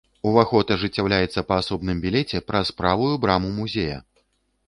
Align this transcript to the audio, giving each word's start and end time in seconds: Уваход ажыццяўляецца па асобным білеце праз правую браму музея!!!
Уваход 0.27 0.71
ажыццяўляецца 0.75 1.43
па 1.49 1.59
асобным 1.63 2.01
білеце 2.07 2.41
праз 2.49 2.73
правую 2.79 3.13
браму 3.27 3.53
музея!!! 3.61 3.97